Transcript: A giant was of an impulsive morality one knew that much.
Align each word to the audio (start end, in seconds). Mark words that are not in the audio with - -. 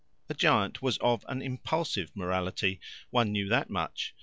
A 0.29 0.33
giant 0.33 0.81
was 0.81 0.97
of 0.97 1.23
an 1.27 1.43
impulsive 1.43 2.15
morality 2.15 2.79
one 3.11 3.31
knew 3.31 3.47
that 3.49 3.69
much. 3.69 4.15